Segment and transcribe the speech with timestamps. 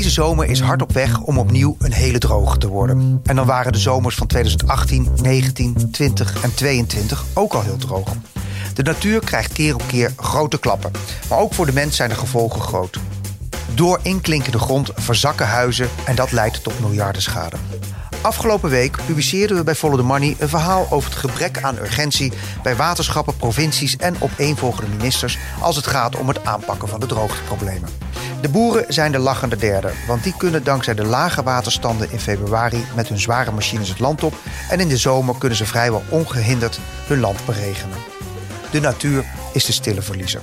[0.00, 3.20] Deze zomer is hard op weg om opnieuw een hele droge te worden.
[3.24, 8.08] En dan waren de zomers van 2018, 19, 20 en 22 ook al heel droog.
[8.74, 10.92] De natuur krijgt keer op keer grote klappen.
[11.28, 12.98] Maar ook voor de mens zijn de gevolgen groot.
[13.74, 17.56] Door inklinkende grond verzakken huizen en dat leidt tot miljarden schade.
[18.20, 22.32] Afgelopen week publiceerden we bij Follow the Money een verhaal over het gebrek aan urgentie
[22.62, 27.88] bij waterschappen, provincies en opeenvolgende ministers als het gaat om het aanpakken van de droogteproblemen.
[28.40, 32.84] De boeren zijn de lachende derde, want die kunnen dankzij de lage waterstanden in februari
[32.96, 34.34] met hun zware machines het land op
[34.70, 37.96] en in de zomer kunnen ze vrijwel ongehinderd hun land beregenen.
[38.70, 40.40] De natuur is de stille verliezer.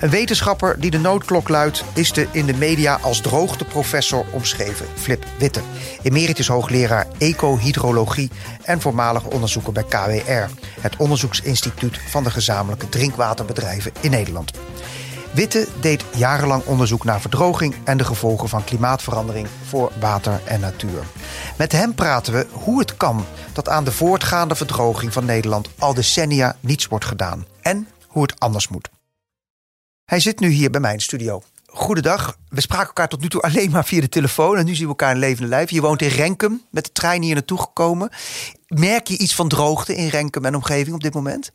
[0.00, 5.24] Een wetenschapper die de noodklok luidt, is de in de media als droogteprofessor omschreven, Flip
[5.38, 5.60] Witte.
[6.02, 8.30] Emeritus hoogleraar ecohydrologie
[8.62, 14.52] en voormalig onderzoeker bij KWR, het onderzoeksinstituut van de gezamenlijke drinkwaterbedrijven in Nederland.
[15.34, 21.02] Witte deed jarenlang onderzoek naar verdroging en de gevolgen van klimaatverandering voor water en natuur.
[21.58, 25.94] Met hem praten we hoe het kan dat aan de voortgaande verdroging van Nederland al
[25.94, 28.90] decennia niets wordt gedaan en hoe het anders moet.
[30.04, 31.42] Hij zit nu hier bij mijn studio.
[31.66, 32.36] Goedendag.
[32.48, 34.56] We spraken elkaar tot nu toe alleen maar via de telefoon.
[34.56, 35.70] En nu zien we elkaar in levende lijf.
[35.70, 38.10] Je woont in Renkum, met de trein hier naartoe gekomen.
[38.66, 41.50] Merk je iets van droogte in Renkum en omgeving op dit moment?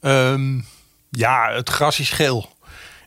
[0.00, 0.66] Um,
[1.10, 2.53] ja, het gras is geel.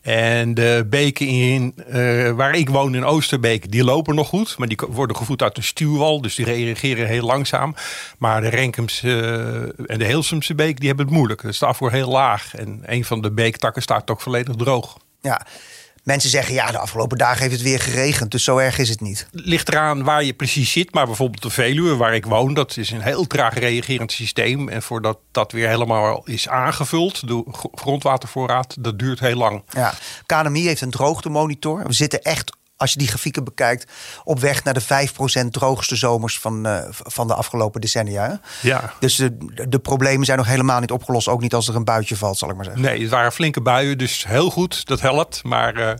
[0.02, 4.58] En de beken in, uh, waar ik woon in Oosterbeek, die lopen nog goed.
[4.58, 7.74] Maar die worden gevoed uit een stuwwal, dus die reageren heel langzaam.
[8.18, 9.08] Maar de Renkemse
[9.78, 11.42] uh, en de Heelsumse beek, die hebben het moeilijk.
[11.42, 12.54] Dus de afvoer heel laag.
[12.54, 14.98] En een van de beektakken staat ook volledig droog.
[15.20, 15.46] Ja,
[16.08, 19.00] Mensen zeggen ja, de afgelopen dagen heeft het weer geregend, dus zo erg is het
[19.00, 19.26] niet.
[19.30, 22.90] Ligt eraan waar je precies zit, maar bijvoorbeeld de Veluwe, waar ik woon, dat is
[22.90, 24.68] een heel traag reagerend systeem.
[24.68, 29.62] En voordat dat weer helemaal is aangevuld, de grondwatervoorraad, dat duurt heel lang.
[29.70, 29.94] Ja,
[30.26, 31.86] KNMI heeft een droogtemonitor.
[31.86, 33.92] We zitten echt als je die grafieken bekijkt,
[34.24, 34.82] op weg naar de
[35.44, 38.40] 5% droogste zomers van, uh, van de afgelopen decennia.
[38.62, 38.92] Ja.
[39.00, 39.36] Dus de,
[39.68, 41.28] de problemen zijn nog helemaal niet opgelost.
[41.28, 42.82] Ook niet als er een buitje valt, zal ik maar zeggen.
[42.82, 45.44] Nee, het waren flinke buien, dus heel goed, dat helpt.
[45.44, 45.90] Maar uh,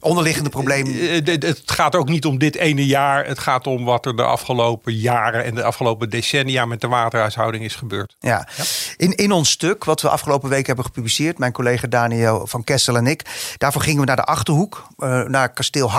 [0.00, 0.94] onderliggende problemen.
[0.94, 3.26] Uh, het gaat ook niet om dit ene jaar.
[3.26, 7.64] Het gaat om wat er de afgelopen jaren en de afgelopen decennia met de waterhuishouding
[7.64, 8.16] is gebeurd.
[8.18, 8.48] Ja.
[8.56, 8.64] ja.
[8.96, 12.96] In, in ons stuk, wat we afgelopen week hebben gepubliceerd, mijn collega Daniel van Kessel
[12.96, 13.22] en ik,
[13.56, 14.86] daarvoor gingen we naar de achterhoek,
[15.26, 15.90] naar kasteel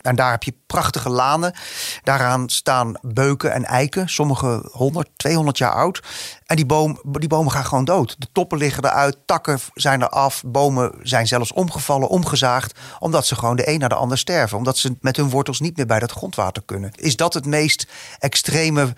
[0.00, 1.54] En daar heb je prachtige lanen.
[2.02, 6.02] Daaraan staan beuken en eiken, sommige 100, 200 jaar oud.
[6.46, 8.16] En die, boom, die bomen gaan gewoon dood.
[8.18, 13.34] De toppen liggen eruit, takken zijn er af, bomen zijn zelfs omgevallen, omgezaagd, omdat ze
[13.34, 14.58] gewoon de een naar de ander sterven.
[14.58, 16.92] Omdat ze met hun wortels niet meer bij dat grondwater kunnen.
[16.94, 17.86] Is dat het meest
[18.18, 18.94] extreme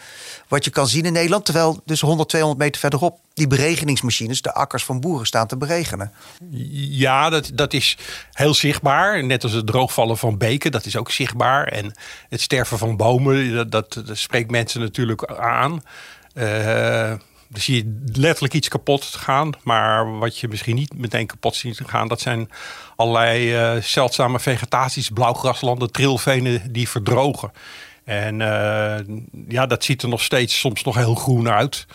[0.48, 1.44] wat je kan zien in Nederland?
[1.44, 6.12] Terwijl dus 100, 200 meter verderop die beregeningsmachines de akkers van boeren staan te beregenen.
[6.50, 7.98] Ja, dat, dat is
[8.32, 9.24] heel zichtbaar.
[9.24, 11.63] Net als het droogvallen van beken, dat is ook zichtbaar.
[11.68, 11.94] En
[12.28, 15.82] het sterven van bomen, dat, dat, spreekt mensen natuurlijk aan.
[16.34, 17.12] Uh,
[17.48, 19.50] dan zie je letterlijk iets kapot gaan.
[19.62, 22.50] Maar wat je misschien niet meteen kapot ziet gaan, dat zijn
[22.96, 27.52] allerlei uh, zeldzame vegetaties, blauwgraslanden, trilvenen die verdrogen.
[28.04, 29.16] En uh,
[29.48, 31.86] ja, dat ziet er nog steeds soms nog heel groen uit.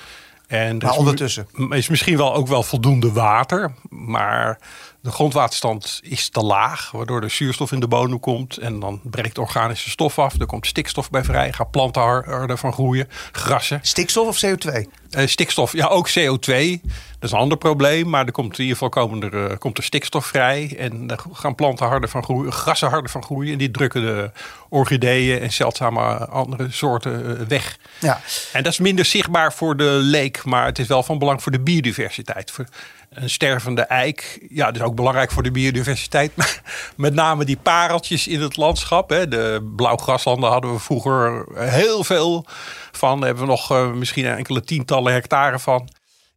[0.48, 1.48] En maar ondertussen?
[1.70, 3.74] Is misschien wel ook wel voldoende water.
[3.90, 4.60] Maar
[5.02, 8.58] de grondwaterstand is te laag, waardoor er zuurstof in de bodem komt.
[8.58, 10.40] En dan breekt organische stof af.
[10.40, 11.54] Er komt stikstof bij vrij.
[11.54, 13.08] Gaan planten ervan groeien.
[13.32, 13.80] Grassen.
[13.82, 14.86] Stikstof of CO2?
[15.18, 16.82] Uh, stikstof, ja, ook CO2.
[17.20, 18.10] Dat is een ander probleem.
[18.10, 20.76] Maar er komt in ieder geval komen er, uh, komt er stikstof vrij.
[20.78, 22.52] En dan gaan planten harder van groeien.
[22.52, 23.52] Grassen harder van groeien.
[23.52, 24.32] En die drukken de
[24.70, 27.78] orchideeën en zeldzame andere soorten uh, weg.
[28.00, 28.22] Ja.
[28.54, 30.46] En dat is minder zichtbaar voor de leek.
[30.46, 32.52] Maar het is wel van belang voor de biodiversiteit.
[32.52, 32.66] Voor,
[33.10, 34.46] een stervende eik.
[34.50, 36.32] Ja, dat is ook belangrijk voor de biodiversiteit.
[36.96, 39.10] Met name die pareltjes in het landschap.
[39.10, 39.28] Hè.
[39.28, 42.46] De blauwgraslanden hadden we vroeger heel veel
[42.92, 43.22] van.
[43.22, 45.90] Hebben we nog uh, misschien enkele tientallen hectare van.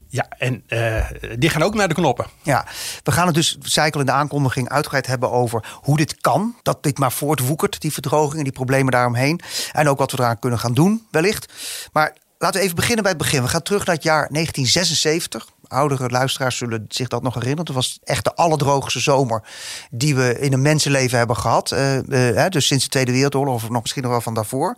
[0.08, 1.04] Ja, en uh,
[1.38, 2.26] die gaan ook naar de knoppen.
[2.42, 2.66] Ja,
[3.02, 6.56] we gaan het dus, cycle in de aankondiging, uitgebreid hebben over hoe dit kan.
[6.62, 9.40] Dat dit maar voortwoekert, die verdroging en die problemen daaromheen.
[9.72, 11.52] En ook wat we eraan kunnen gaan doen, wellicht.
[11.92, 13.42] Maar laten we even beginnen bij het begin.
[13.42, 17.66] We gaan terug naar het jaar 1976 oudere luisteraars zullen zich dat nog herinneren.
[17.66, 19.42] Het was echt de allerdroogste zomer
[19.90, 21.70] die we in een mensenleven hebben gehad.
[21.70, 24.76] Uh, uh, dus sinds de Tweede Wereldoorlog, of nog misschien nog wel van daarvoor.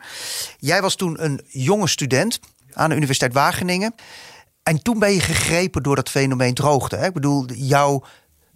[0.59, 2.41] Jij was toen een jonge student
[2.73, 3.95] aan de Universiteit Wageningen.
[4.63, 6.97] En toen ben je gegrepen door dat fenomeen droogte.
[6.97, 7.07] Hè?
[7.07, 8.05] Ik bedoel, jouw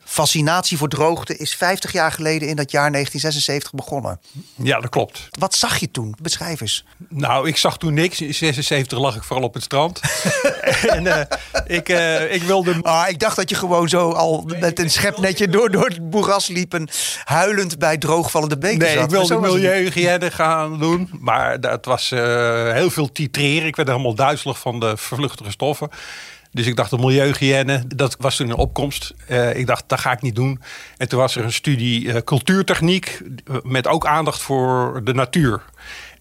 [0.08, 4.20] fascinatie voor droogte is 50 jaar geleden in dat jaar 1976 begonnen.
[4.54, 5.28] Ja, dat klopt.
[5.38, 6.14] Wat zag je toen?
[6.22, 6.84] Beschrijf eens.
[7.08, 8.20] Nou, ik zag toen niks.
[8.20, 10.00] In 76 lag ik vooral op het strand.
[10.96, 11.20] en uh,
[11.66, 12.78] ik, uh, ik wilde...
[12.82, 16.48] Ah, ik dacht dat je gewoon zo al met een schepnetje door, door het boeras
[16.48, 16.74] liep...
[16.74, 16.88] en
[17.24, 19.04] huilend bij droogvallende beken Nee, zat.
[19.04, 21.10] ik wilde milieuhygiëne gaan doen.
[21.20, 23.68] Maar dat was uh, heel veel titreren.
[23.68, 25.90] Ik werd helemaal duizelig van de vervluchtige stoffen.
[26.52, 29.14] Dus ik dacht, de milieuhygiëne, dat was toen een opkomst.
[29.30, 30.60] Uh, ik dacht, dat ga ik niet doen.
[30.96, 33.22] En toen was er een studie uh, cultuurtechniek
[33.62, 35.62] met ook aandacht voor de natuur.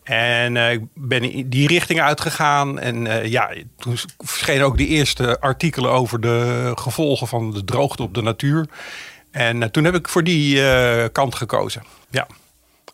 [0.03, 2.79] En ik ben in die richting uitgegaan.
[2.79, 8.13] En ja, toen verschenen ook de eerste artikelen over de gevolgen van de droogte op
[8.13, 8.67] de natuur.
[9.31, 10.61] En toen heb ik voor die
[11.09, 11.83] kant gekozen.
[12.09, 12.27] Ja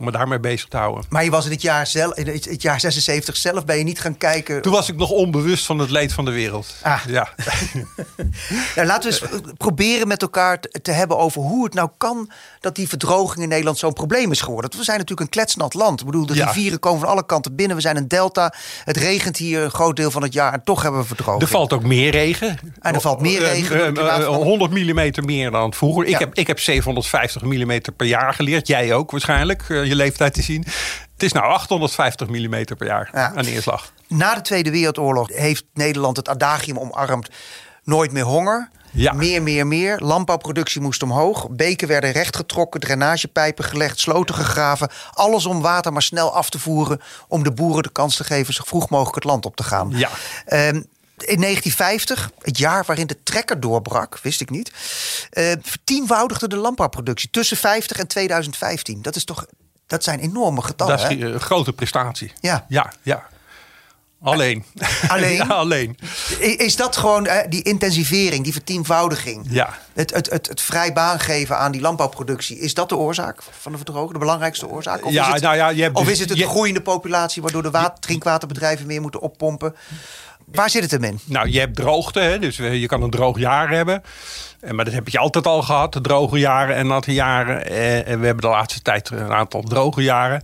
[0.03, 1.03] me daarmee bezig te houden.
[1.09, 4.00] Maar je was in het jaar, zelf, in het jaar 76 zelf, ben je niet
[4.00, 4.61] gaan kijken...
[4.61, 6.75] Toen was ik nog onbewust van het leed van de wereld.
[6.81, 7.01] Ah.
[7.07, 7.29] Ja.
[8.75, 12.31] nou, laten we eens proberen met elkaar te hebben over hoe het nou kan...
[12.63, 14.69] dat die verdroging in Nederland zo'n probleem is geworden.
[14.77, 16.00] We zijn natuurlijk een kletsnat land.
[16.00, 16.45] Ik bedoel, de Ja.
[16.45, 17.75] rivieren komen van alle kanten binnen.
[17.75, 18.54] We zijn een delta.
[18.83, 21.42] Het regent hier een groot deel van het jaar en toch hebben we verdroging.
[21.42, 22.60] Er valt ook meer regen.
[22.80, 26.04] En er valt meer regen door het Eh, eh, 100 mm meer dan vroeger.
[26.07, 26.13] Ja.
[26.13, 28.68] Ik, heb, ik heb 750 mm per jaar geleerd.
[28.68, 30.65] Jij ook waarschijnlijk, eh, je leeftijd te zien.
[31.13, 33.33] Het is nou 850 mm per jaar Ja.
[33.36, 33.92] aan neerslag.
[34.07, 37.30] Na de Tweede Wereldoorlog heeft Nederland het adagium omarmd...
[37.83, 38.69] nooit meer honger.
[38.94, 39.13] Ja.
[39.13, 40.00] Meer, meer, meer.
[40.00, 41.50] Landbouwproductie moest omhoog.
[41.50, 44.90] Beken werden rechtgetrokken, drainagepijpen gelegd, sloten gegraven.
[45.13, 47.01] Alles om water maar snel af te voeren...
[47.28, 49.90] om de boeren de kans te geven zo vroeg mogelijk het land op te gaan.
[49.90, 50.10] Ja.
[50.45, 50.75] Ehm,
[51.18, 54.72] in 1950, het jaar waarin de trekker doorbrak, wist ik niet...
[55.30, 59.01] eh, vertienvoudigde de landbouwproductie tussen 50 en 2015.
[59.01, 59.46] Dat is toch...
[59.88, 60.98] Dat zijn enorme getallen.
[60.98, 62.31] dat is een grote prestatie.
[62.39, 62.66] Ja.
[62.68, 63.28] Ja, ja.
[64.24, 64.64] Alleen.
[65.08, 65.36] Alleen?
[65.44, 65.98] ja, alleen.
[66.40, 69.46] Is dat gewoon eh, die intensivering, die vertienvoudiging?
[69.50, 69.70] Ja.
[69.94, 72.60] Het, het, het, het vrij baan geven aan die landbouwproductie.
[72.60, 74.12] Is dat de oorzaak van de verdroging?
[74.14, 75.06] De belangrijkste oorzaak?
[75.06, 76.81] Of Ja, is het, nou ja, je hebt of dus- is het het je- groeiende
[76.81, 77.42] populatie...
[77.42, 79.75] waardoor de water, drinkwaterbedrijven meer moeten oppompen?
[80.46, 81.20] Waar zit het hem in?
[81.25, 82.40] Nou, je hebt droogte, hè?
[82.40, 84.04] dus je kan een droog jaar hebben.
[84.60, 87.66] Eh, Maar dat heb je altijd al gehad, de droge jaren en natte jaren.
[87.70, 90.42] Eh, En we hebben de laatste tijd een aantal droge jaren.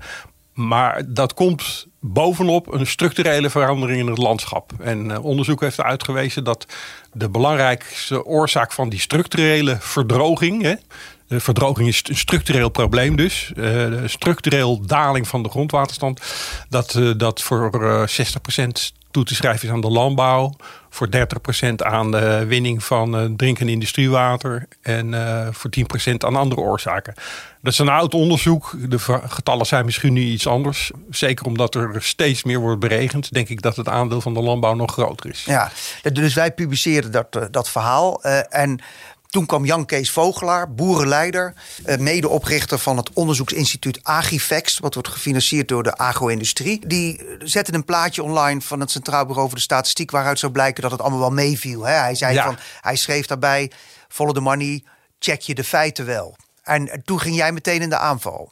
[0.53, 4.71] Maar dat komt bovenop een structurele verandering in het landschap.
[4.79, 6.65] En eh, onderzoek heeft uitgewezen dat
[7.13, 10.61] de belangrijkste oorzaak van die structurele verdroging.
[10.61, 10.75] Hè,
[11.29, 13.51] de verdroging is een structureel probleem dus.
[13.55, 16.21] eh, structureel daling van de grondwaterstand.
[16.69, 20.53] Dat, eh, dat voor eh, 60% toe te schrijven is aan de landbouw.
[20.89, 21.07] Voor
[21.61, 24.67] 30% aan de winning van eh, drinkend industriewater.
[24.81, 25.69] En eh, voor
[26.09, 27.13] 10% aan andere oorzaken.
[27.61, 28.75] Dat is een oud onderzoek.
[28.89, 30.91] De getallen zijn misschien nu iets anders.
[31.09, 33.33] Zeker omdat er steeds meer wordt beregend.
[33.33, 35.43] Denk ik dat het aandeel van de landbouw nog groter is.
[35.45, 35.71] Ja,
[36.13, 38.23] dus wij publiceerden dat, eh, dat verhaal.
[38.49, 38.81] en
[39.29, 41.53] toen kwam Jan Kees Vogelaar, boerenleider,
[41.85, 46.87] eh, medeoprichter van het onderzoeksinstituut Agifex, wat wordt gefinancierd door de agro-industrie.
[46.87, 50.51] Die eh, zette een plaatje online van het Centraal Bureau voor de Statistiek, waaruit zou
[50.51, 51.83] blijken dat het allemaal wel meeviel.
[51.83, 52.43] Hij, zei Ja.
[52.43, 53.71] van, hij schreef daarbij:
[54.07, 54.83] follow the money,
[55.19, 56.35] check je de feiten wel.
[56.63, 58.51] En eh, toen ging jij meteen in de aanval.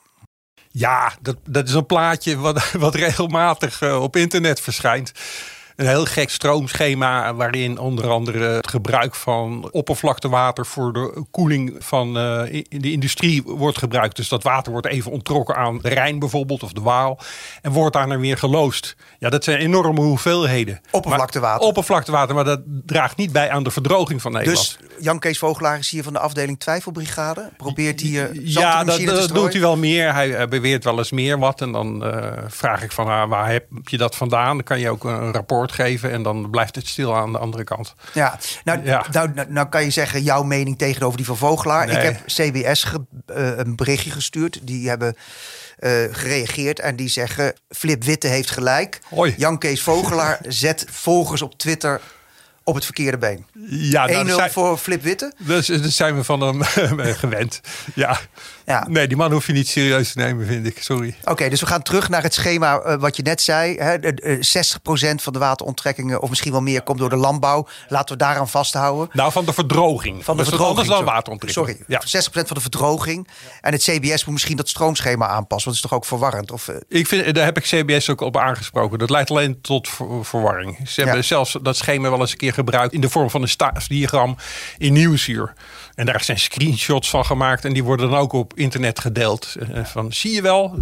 [0.71, 5.11] Ja, dat, dat is een plaatje wat, wat regelmatig op internet verschijnt.
[5.77, 12.17] Een heel gek stroomschema waarin onder andere het gebruik van oppervlaktewater voor de koeling van
[12.17, 14.15] eh, in de industrie wordt gebruikt.
[14.15, 17.19] Dus dat water wordt even onttrokken aan de Rijn bijvoorbeeld of de Waal
[17.61, 18.95] en wordt daar dan weer geloosd.
[19.19, 20.81] Ja, dat zijn enorme hoeveelheden.
[20.91, 21.59] Oppervlaktewater.
[21.59, 24.77] Maar, oppervlaktewater, maar dat draagt niet bij aan de verdroging van Nederland.
[24.79, 27.49] Dus Jan Kees Vogelaar is hier van de afdeling Twijfelbrigade.
[27.57, 30.13] Probeert hier Ja, dat, dat doet hij wel meer.
[30.13, 31.61] Hij, hij beweert wel eens meer wat.
[31.61, 34.55] En dan eh, vraag ik van ah, waar heb je dat vandaan?
[34.55, 36.11] Dan kan je ook een rapport geven.
[36.11, 37.93] En dan blijft het stil aan de andere kant.
[38.13, 39.05] Ja, nou, Ja.
[39.11, 41.85] Nou, nou, nou kan je zeggen jouw mening tegenover die van Vogelaar.
[41.87, 41.95] Nee.
[41.95, 44.59] Ik heb CBS ge- eh, een berichtje gestuurd.
[44.63, 45.15] Die hebben
[45.77, 47.53] eh, gereageerd en die zeggen...
[47.69, 48.99] Flip Witte heeft gelijk.
[49.09, 49.33] Hoi.
[49.37, 52.01] Jan Kees Vogelaar zet volgers op Twitter
[52.63, 53.45] op het verkeerde been.
[53.53, 55.33] 1-0 Ja, nou, dat zijn, voor Flip Witte.
[55.37, 56.63] dus, dat zijn we van hem
[57.23, 57.61] gewend.
[57.95, 58.19] Ja.
[58.69, 58.85] Ja.
[58.89, 60.81] Nee, die man hoef je niet serieus te nemen, vind ik.
[60.83, 61.15] Sorry.
[61.23, 63.77] Oké, dus we gaan terug naar het schema eh, wat je net zei.
[63.77, 67.67] Hè, de- eh, 60% van de wateronttrekkingen, of misschien wel meer, komt door de landbouw.
[67.87, 69.09] Laten we daaraan vasthouden.
[69.13, 70.23] Nou, van de verdroging.
[70.23, 70.69] Van de Dat wat verdroging.
[70.69, 71.13] anders dan sorry.
[71.13, 71.65] wateronttrekking.
[71.67, 72.01] Sorry, Ja.
[72.05, 73.27] 60% van de verdroging.
[73.61, 75.47] En het CBS moet misschien dat stroomschema aanpassen.
[75.47, 76.51] Want het is toch ook verwarrend?
[76.51, 78.99] Of, eh, Ik vind, daar heb ik CBS ook op aangesproken.
[78.99, 80.79] Dat leidt alleen tot ver- verwarring.
[80.89, 83.49] Ze hebben zelfs dat schema wel eens een keer gebruikt in de vorm van een
[83.49, 84.35] staatsdiagram
[84.77, 85.53] in Nieuwsuur.
[85.97, 89.55] En daar zijn screenshots van gemaakt en die worden dan ook op internet gedeeld.
[89.73, 90.79] Eh, Van zie je wel?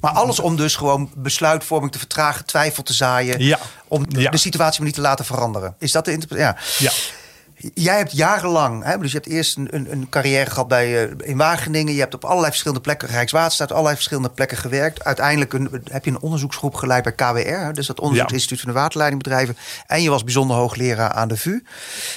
[0.00, 3.44] Maar alles om dus gewoon besluitvorming te vertragen, twijfel te zaaien.
[3.44, 3.58] Ja.
[3.88, 4.30] Om Ja.
[4.30, 5.74] de situatie maar niet te laten veranderen.
[5.78, 6.84] Is dat de interpretatie?
[6.86, 6.90] Ja.
[6.90, 7.70] Ja.
[7.74, 11.10] Jij hebt jarenlang, hè, dus je hebt eerst een, een, een carrière gehad bij, uh,
[11.28, 11.94] in Wageningen.
[11.94, 15.04] Je hebt op allerlei verschillende plekken, Rijkswaterstaat, allerlei verschillende plekken gewerkt.
[15.04, 19.56] Uiteindelijk een, heb je een onderzoeksgroep geleid bij KWR, dus dat Onderzoeksinstituut van de Waterleidingbedrijven.
[19.86, 21.64] En je was bijzonder hoogleraar aan de VU.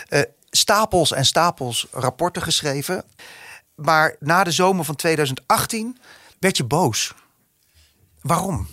[0.09, 0.19] Uh,
[0.55, 3.03] stapels en stapels rapporten geschreven.
[3.75, 5.97] Maar na de zomer van 2018
[6.39, 7.13] werd je boos.
[8.21, 8.67] Waarom?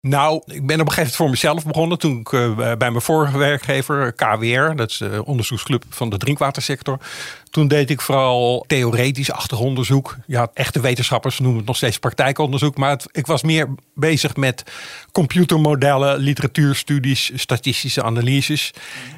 [0.00, 1.98] Nou, ik ben op een gegeven moment voor mezelf begonnen.
[1.98, 6.98] Toen ik uh, bij mijn vorige werkgever, KWR, dat is de onderzoeksclub van de drinkwatersector.
[7.56, 10.16] Toen deed ik vooral theoretisch achtergrondonderzoek.
[10.26, 12.76] Ja, echte wetenschappers noemen het nog steeds praktijkonderzoek.
[12.76, 14.62] Maar het, ik was meer bezig met
[15.12, 18.72] computermodellen, literatuurstudies, statistische analyses.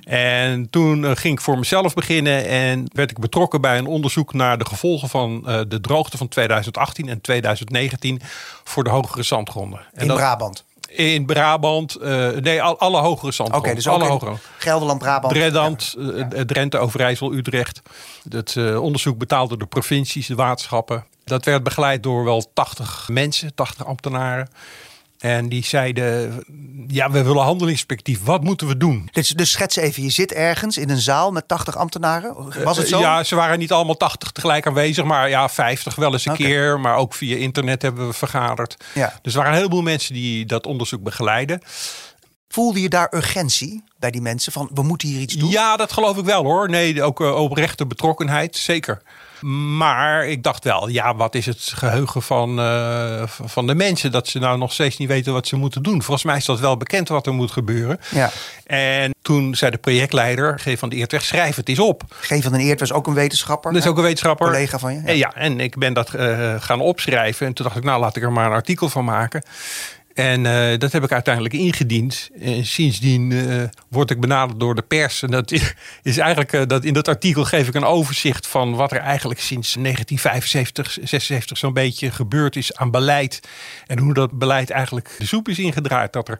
[0.04, 4.32] En toen uh, ging ik voor mezelf beginnen en werd ik betrokken bij een onderzoek
[4.32, 8.20] naar de gevolgen van uh, de droogte van 2018 en 2019
[8.64, 9.80] voor de hogere zandgronden.
[9.92, 10.64] En In dat, Brabant?
[10.88, 13.70] In Brabant, uh, nee, al, alle hogere zandgronden.
[13.70, 14.36] Oké, dus alle hogere.
[14.58, 15.34] Gelderland, Brabant.
[15.34, 16.44] Drenthe, ja.
[16.44, 17.82] Drenthe, Overijssel, Utrecht.
[18.28, 21.04] Het uh, onderzoek betaalde de provincies, de waterschappen.
[21.24, 24.48] Dat werd begeleid door wel 80 mensen, 80 ambtenaren.
[25.18, 26.44] En die zeiden,
[26.86, 28.24] ja, we willen handelingsperspectief.
[28.24, 29.08] Wat moeten we doen?
[29.12, 32.62] Dus, dus schets even, je zit ergens in een zaal met 80 ambtenaren.
[32.64, 32.96] Was het zo?
[32.96, 35.04] Uh, ja, ze waren niet allemaal 80 tegelijk aanwezig.
[35.04, 36.46] Maar ja, 50 wel eens een okay.
[36.46, 36.80] keer.
[36.80, 38.76] Maar ook via internet hebben we vergaderd.
[38.94, 39.18] Ja.
[39.22, 41.62] Dus er waren een heleboel mensen die dat onderzoek begeleiden.
[42.48, 45.50] Voelde je daar urgentie bij die mensen van we moeten hier iets doen?
[45.50, 46.70] Ja, dat geloof ik wel hoor.
[46.70, 49.02] Nee, ook uh, oprechte betrokkenheid, zeker.
[49.40, 54.28] Maar ik dacht wel, ja, wat is het geheugen van, uh, van de mensen dat
[54.28, 56.02] ze nou nog steeds niet weten wat ze moeten doen?
[56.02, 58.00] Volgens mij is dat wel bekend wat er moet gebeuren.
[58.10, 58.30] Ja.
[58.66, 60.78] En toen zei de projectleider, G.
[60.78, 62.02] van de Eertweg, schrijf het eens op.
[62.08, 62.28] G.
[62.28, 63.72] van den Eert was ook een wetenschapper.
[63.72, 64.46] Dat is ook een wetenschapper.
[64.46, 65.00] Collega van je.
[65.00, 65.06] Ja.
[65.06, 67.46] En, ja, en ik ben dat uh, gaan opschrijven.
[67.46, 69.42] En toen dacht ik, nou laat ik er maar een artikel van maken.
[70.18, 72.30] En uh, dat heb ik uiteindelijk ingediend.
[72.40, 75.22] En sindsdien uh, word ik benaderd door de pers.
[75.22, 75.52] En dat
[76.02, 79.40] is eigenlijk uh, dat in dat artikel geef ik een overzicht van wat er eigenlijk
[79.40, 83.40] sinds 1975, 76 zo'n beetje gebeurd is aan beleid.
[83.86, 86.12] En hoe dat beleid eigenlijk de soep is ingedraaid.
[86.12, 86.38] Dat er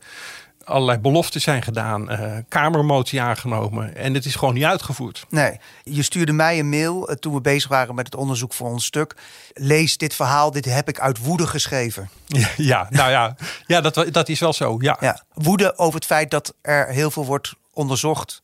[0.69, 5.27] allerlei beloften zijn gedaan, uh, kamermotie aangenomen en het is gewoon niet uitgevoerd.
[5.29, 8.69] Nee, je stuurde mij een mail uh, toen we bezig waren met het onderzoek voor
[8.69, 9.17] ons stuk.
[9.53, 12.11] Lees dit verhaal, dit heb ik uit woede geschreven.
[12.27, 14.77] Ja, ja nou ja, ja dat, dat is wel zo.
[14.81, 14.97] Ja.
[15.01, 15.23] ja.
[15.35, 18.43] Woede over het feit dat er heel veel wordt onderzocht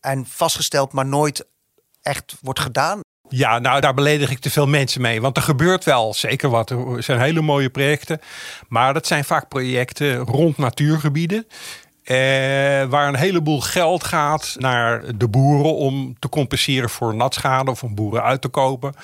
[0.00, 1.46] en vastgesteld, maar nooit
[2.02, 3.00] echt wordt gedaan.
[3.34, 5.20] Ja, nou daar beledig ik te veel mensen mee.
[5.20, 6.70] Want er gebeurt wel zeker wat.
[6.70, 8.20] Er zijn hele mooie projecten.
[8.68, 11.46] Maar dat zijn vaak projecten rond natuurgebieden.
[12.02, 12.16] Eh,
[12.84, 17.94] waar een heleboel geld gaat naar de boeren om te compenseren voor natschade of om
[17.94, 18.94] boeren uit te kopen.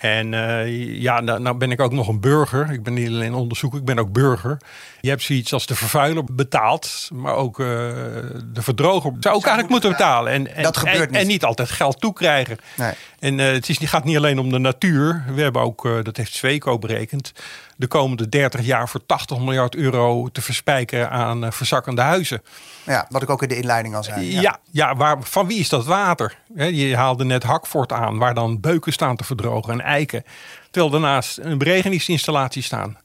[0.00, 2.70] En uh, ja, nou, nou, ben ik ook nog een burger.
[2.70, 4.58] Ik ben niet alleen onderzoeker, ik ben ook burger.
[5.00, 9.68] Je hebt zoiets als de vervuiler betaald, maar ook uh, de verdroger zou ook eigenlijk
[9.68, 10.32] moeten betalen.
[10.32, 11.20] En, en, dat gebeurt en, niet.
[11.20, 12.58] en niet altijd geld toekrijgen.
[12.76, 12.92] Nee.
[13.18, 15.24] En uh, het is, gaat niet alleen om de natuur.
[15.34, 17.32] We hebben ook, dat heeft Zweco berekend,
[17.76, 22.42] de komende 30 jaar voor 80 miljard euro te verspijken aan verzakkende huizen.
[22.82, 24.32] Ja, wat ik ook in de inleiding al zei.
[24.32, 26.36] Ja, ja, ja waar, van wie is dat water?
[26.54, 30.24] Je haalde net Hakvoort aan, waar dan beuken staan te verdrogen en eiken.
[30.70, 32.98] Terwijl daarnaast een beregeningsinstallatie staan.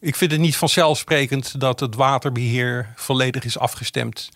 [0.00, 4.30] Ik vind het niet vanzelfsprekend dat het waterbeheer volledig is afgestemd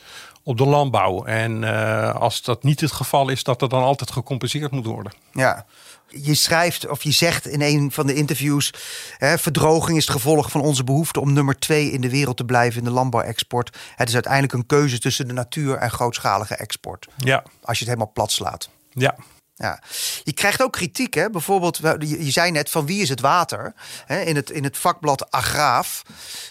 [0.47, 1.25] op de landbouw.
[1.25, 5.13] En uh, als dat niet het geval is, dat er dan altijd gecompenseerd moet worden.
[5.33, 5.67] Ja.
[6.09, 8.73] Je schrijft of je zegt in een van de interviews:
[9.19, 12.45] hè, verdroging is het gevolg van onze behoefte om nummer twee in de wereld te
[12.45, 13.77] blijven in de landbouwexport.
[13.97, 17.07] Het is uiteindelijk een keuze tussen de natuur en grootschalige export.
[17.17, 17.43] Ja.
[17.63, 18.69] Als je het helemaal plat slaat.
[18.91, 19.17] Ja.
[19.59, 19.83] Ja.
[20.25, 21.31] Je krijgt ook kritiek, hè?
[21.31, 23.75] bijvoorbeeld, je zei net van wie is het water?
[24.07, 24.21] Hè?
[24.21, 26.03] In, het, in het vakblad Agraaf,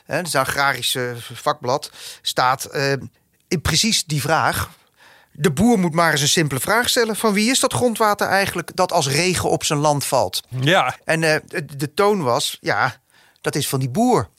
[0.05, 2.91] hè, is een agrarische vakblad, staat uh,
[3.47, 4.69] in precies die vraag.
[5.31, 8.75] De boer moet maar eens een simpele vraag stellen: van wie is dat grondwater eigenlijk
[8.75, 10.41] dat als regen op zijn land valt?
[10.49, 10.97] Ja.
[11.03, 12.95] En de, de toon was: ja,
[13.41, 14.29] dat is van die boer.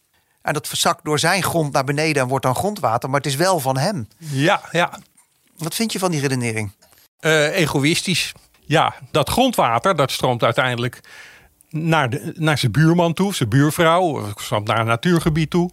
[0.42, 3.36] En dat verzakt door zijn grond naar beneden en wordt dan grondwater, maar het is
[3.36, 4.08] wel van hem.
[4.18, 4.98] Ja, ja.
[5.56, 6.72] Wat vind je van die redenering?
[7.20, 8.32] Uh, egoïstisch.
[8.66, 11.00] Ja, dat grondwater dat stroomt uiteindelijk
[11.70, 15.70] naar, de, naar zijn buurman toe, zijn buurvrouw, stroomt naar een natuurgebied toe.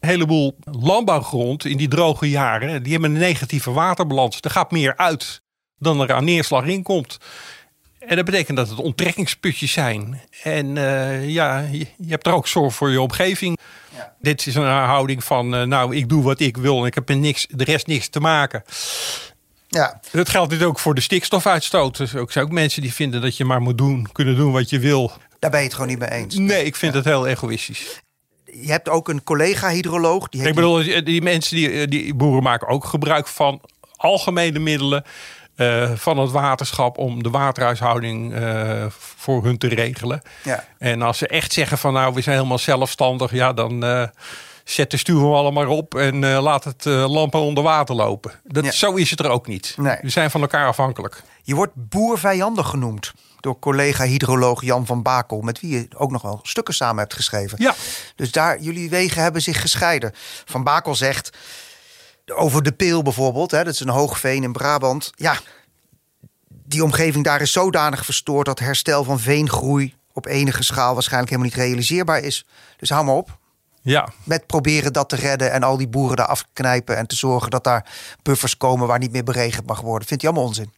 [0.00, 4.38] Een heleboel landbouwgrond in die droge jaren, die hebben een negatieve waterbalans.
[4.40, 5.42] Er gaat meer uit
[5.78, 7.18] dan er aan neerslag in komt.
[7.98, 10.20] En dat betekent dat het onttrekkingsputjes zijn.
[10.42, 13.58] En uh, ja, je, je, hebt er ook zorg voor je omgeving.
[13.96, 14.14] Ja.
[14.20, 17.08] Dit is een houding van, uh, nou, ik doe wat ik wil en ik heb
[17.08, 18.62] met niks, de rest niks te maken.
[19.70, 20.00] Ja.
[20.12, 21.96] Dat geldt dit ook voor de stikstofuitstoot.
[21.96, 24.70] Dus ook zijn ook mensen die vinden dat je maar moet doen, kunnen doen wat
[24.70, 25.12] je wil.
[25.38, 26.34] Daar ben je het gewoon niet mee eens.
[26.34, 26.98] Nee, ik vind ja.
[26.98, 28.00] het heel egoïstisch.
[28.44, 30.26] Je hebt ook een collega-hydroloog.
[30.30, 33.60] Ik bedoel, die mensen, die, die boeren maken ook gebruik van
[33.96, 35.04] algemene middelen.
[35.56, 38.86] eh, van het waterschap om de waterhuishouding eh,
[39.16, 40.22] voor hun te regelen.
[40.42, 40.64] Ja.
[40.78, 44.06] En als ze echt zeggen van nou, we zijn helemaal zelfstandig, ja, dan uh,
[44.70, 48.32] zet de stuur allemaal op en laat het lampen onder water lopen.
[48.44, 48.70] Dat, Ja.
[48.70, 49.74] Zo is het er ook niet.
[49.76, 49.96] Nee.
[50.00, 51.22] We zijn van elkaar afhankelijk.
[51.42, 56.22] Je wordt boervijandig genoemd door collega hydroloog Jan van Bakel, met wie je ook nog
[56.22, 57.62] wel stukken samen hebt geschreven.
[57.62, 57.74] Ja.
[58.16, 60.12] Dus daar, jullie wegen hebben zich gescheiden.
[60.44, 61.30] Van Bakel zegt
[62.34, 65.10] over de Peel bijvoorbeeld, hè, dat is een hoogveen in Brabant.
[65.14, 65.36] Ja,
[66.48, 71.52] die omgeving daar is zodanig verstoord dat herstel van veengroei op enige schaal waarschijnlijk helemaal
[71.52, 72.46] niet realiseerbaar is.
[72.76, 73.38] Dus hou maar op
[73.82, 77.50] Ja, met proberen dat te redden en al die boeren daar afknijpen en te zorgen
[77.50, 77.86] dat daar
[78.22, 80.08] buffers komen waar niet meer beregend mag worden.
[80.08, 80.72] Vindt hij allemaal onzin?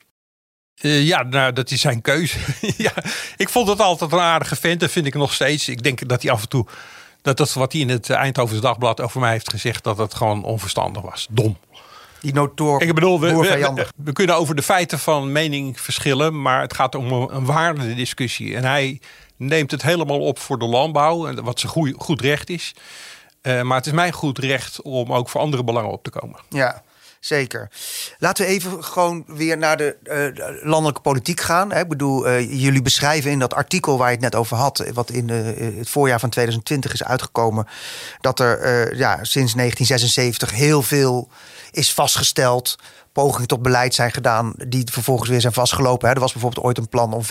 [0.82, 2.38] Eh, ja, nou, dat is zijn keuze.
[2.76, 2.92] ja,
[3.36, 4.80] ik vond het altijd een aardige vent.
[4.80, 5.68] Dat vind ik nog steeds.
[5.68, 6.66] Ik denk dat hij af en toe...
[7.22, 9.84] Dat dat wat hij in het Eindhovens Dagblad over mij heeft gezegd...
[9.84, 11.26] dat het gewoon onverstandig was.
[11.30, 11.58] Dom.
[12.20, 16.42] Die notoor Ik bedoel, we, we, we kunnen over de feiten van mening verschillen...
[16.42, 18.56] maar het gaat om een, een waardediscussie.
[18.56, 19.00] En hij
[19.46, 21.26] neemt het helemaal op voor de landbouw...
[21.26, 22.74] en wat zijn goeie- goed recht is.
[23.42, 26.40] Eh, maar het is mijn goed recht om ook voor andere belangen op te komen.
[26.48, 26.82] Ja,
[27.20, 27.70] zeker.
[28.18, 31.72] Laten we even gewoon weer naar de eh, landelijke politiek gaan.
[31.72, 31.80] Hè.
[31.80, 35.10] Ik bedoel, eh, jullie beschrijven in dat artikel waar je het net over had, wat
[35.10, 35.28] in
[35.78, 37.66] het voorjaar van 2020 is uitgekomen,
[38.20, 41.28] dat er ja, sinds 1976 heel veel
[41.70, 42.76] is vastgesteld.
[43.12, 46.08] Pogingen tot beleid zijn gedaan die vervolgens weer zijn vastgelopen.
[46.08, 46.14] Hè.
[46.14, 47.26] Er was bijvoorbeeld ooit een plan om 25%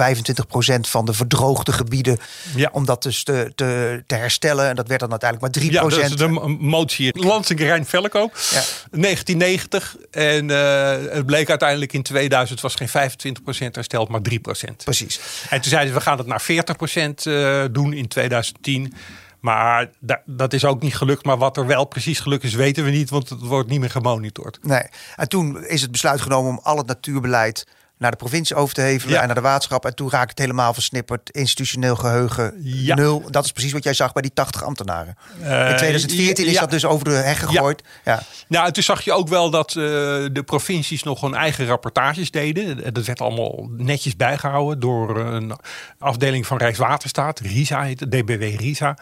[0.82, 2.20] van de verdroogde gebieden...
[2.56, 2.70] Ja.
[2.72, 4.70] om dat dus te, te, te herstellen.
[4.70, 5.72] En dat werd dan uiteindelijk maar 3%.
[5.72, 8.38] Ja, dat is de motie Lansing Rijn Velkoop.
[8.52, 8.62] Ja.
[8.92, 9.96] 1990.
[10.12, 12.92] En eh, het bleek uiteindelijk in 2000 was geen 25%
[13.72, 14.36] hersteld, maar 3%.
[14.84, 15.20] Precies.
[15.50, 18.94] En toen zeiden ze, we gaan het naar 40% eh, doen in 2010.
[19.41, 21.25] Maar da- dat is ook niet gelukt.
[21.25, 23.10] Maar wat er wel precies gelukt is, weten we niet.
[23.10, 24.60] Want het wordt niet meer gemonitord.
[24.62, 24.83] Nee.
[25.15, 27.67] En toen is het besluit genomen om al het natuurbeleid
[28.01, 29.20] naar de provincie over te hevelen Ja.
[29.22, 29.86] en naar de waterschap.
[29.86, 31.29] En toen raakte het helemaal versnipperd.
[31.29, 32.96] Institutioneel geheugen Ja.
[32.96, 33.24] nul.
[33.29, 35.15] Dat is precies wat jij zag bij die 80 ambtenaren.
[35.41, 36.60] Eh, In 2014 is ja.
[36.60, 37.84] dat dus over de heg gegooid.
[38.05, 38.24] Ja.
[38.48, 42.31] Nou, en toen zag je ook wel dat eh, de provincies nog hun eigen rapportages
[42.31, 42.93] deden.
[42.93, 45.53] Dat werd allemaal netjes bijgehouden door een
[46.00, 47.39] afdeling van Rijkswaterstaat.
[47.39, 48.98] RISA heet het, DBW RISA.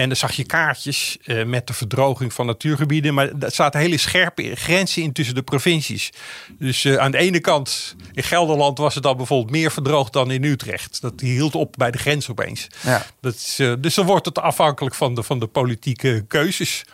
[0.00, 3.14] En dan zag je kaartjes eh, met de verdroging van natuurgebieden.
[3.14, 6.12] Maar er zaten hele scherpe grenzen in tussen de provincies.
[6.58, 10.30] Dus eh, aan de ene kant, in Gelderland was het dan bijvoorbeeld meer verdroogd dan
[10.30, 11.00] in Utrecht.
[11.00, 12.66] Dat hield op bij de grens opeens.
[12.80, 13.06] Ja.
[13.20, 16.84] Dat is, eh, dus dan wordt het afhankelijk van de, van de politieke keuzes.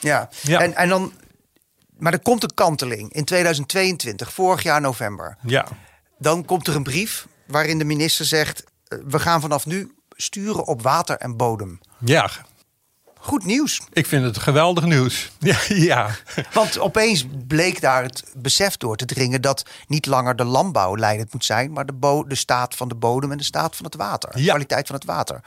[0.00, 0.28] Ja.
[0.42, 0.60] Ja.
[0.60, 1.12] En, en dan,
[1.98, 5.36] maar er komt een kanteling in 2022, vorig jaar november.
[5.42, 5.66] Ja.
[6.18, 8.64] Dan komt er een brief waarin de minister zegt...
[8.88, 11.80] we gaan vanaf nu sturen op water en bodem.
[12.04, 12.30] Ja,
[13.22, 13.80] Goed nieuws.
[13.92, 15.30] Ik vind het geweldig nieuws.
[15.38, 16.10] Ja, ja.
[16.52, 21.32] Want opeens bleek daar het besef door te dringen dat niet langer de landbouw leidend
[21.32, 24.30] moet zijn, maar de, de staat van de bodem en de staat van het water.
[24.34, 25.40] De kwaliteit van het water.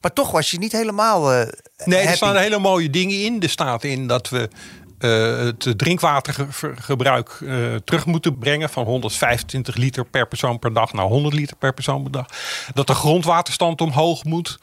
[0.00, 1.32] Maar toch was je niet helemaal.
[1.32, 1.48] eh
[1.84, 3.42] Nee, er staan hele mooie dingen in.
[3.42, 4.48] Er staat in dat we
[4.98, 11.34] het drinkwatergebruik eh, terug moeten brengen van 125 liter per persoon per dag naar 100
[11.34, 12.26] liter per persoon per dag.
[12.74, 14.58] Dat de grondwaterstand omhoog moet.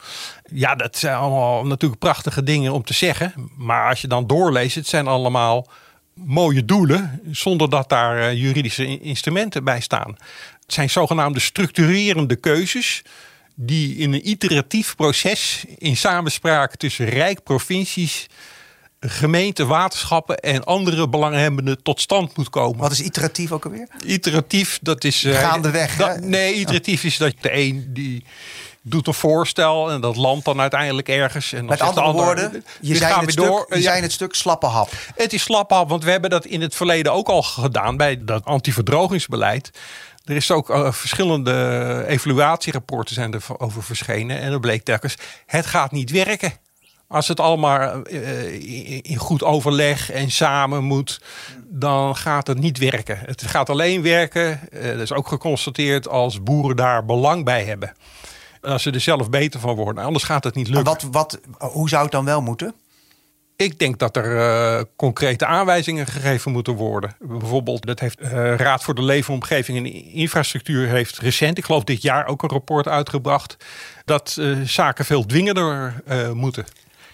[0.52, 3.34] Ja, dat zijn allemaal natuurlijk prachtige dingen om te zeggen.
[3.56, 5.68] Maar als je dan doorleest, het zijn allemaal
[6.14, 10.16] mooie doelen zonder dat daar eh, juridische in- instrumenten bij staan.
[10.60, 13.02] Het zijn zogenaamde structurerende keuzes
[13.54, 18.26] die in een iteratief proces in samenspraak tussen Rijk, provincies,
[19.08, 22.78] gemeenten, waterschappen en andere belanghebbenden tot stand moet komen.
[22.78, 23.88] Wat is iteratief ook alweer?
[24.06, 25.24] Iteratief, dat is.
[25.24, 26.18] eh, Gaandeweg, hè?
[26.18, 28.24] Nee, iteratief is dat de een die
[28.86, 31.52] doet een voorstel en dat landt dan uiteindelijk ergens.
[31.52, 33.66] En dan Met de andere ander, woorden, je gaan het, stuk, door.
[33.68, 34.90] je Ja, zei het stuk slappe hap.
[35.14, 38.44] het is slaphap, want we hebben dat in het verleden ook al gedaan bij dat
[38.44, 39.70] antiverdrogingsbeleid.
[40.24, 44.40] Er is ook eh, verschillende evaluatierapporten zijn er over verschenen.
[44.40, 45.14] En er bleek telkens,
[45.46, 46.52] het gaat niet werken.
[47.08, 51.20] Als het allemaal eh, in- in goed overleg en samen moet,
[51.68, 53.18] dan gaat het niet werken.
[53.24, 57.92] Het gaat alleen werken, eh, dat is ook geconstateerd, als boeren daar belang bij hebben.
[58.62, 60.04] En Als ze er zelf beter van worden.
[60.04, 60.92] Anders gaat het niet En lukken.
[60.92, 61.40] wat, wat,
[61.72, 62.74] hoe zou het dan wel moeten?
[63.56, 67.16] Ik denk dat er eh, concrete aanwijzingen gegeven moeten worden.
[67.20, 72.02] Bijvoorbeeld, dat heeft eh, Raad voor de Leefomgeving en Infrastructuur heeft recent, ik geloof dit
[72.02, 73.56] jaar, ook een rapport uitgebracht.
[74.04, 76.64] Dat eh, zaken veel dwingender eh, moeten.